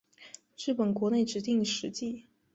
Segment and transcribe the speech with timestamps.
[0.57, 2.25] 日本国内指定史迹。